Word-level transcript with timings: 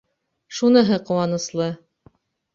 Шуныһы 0.59 0.97
ҡыуаныслы. 1.11 1.69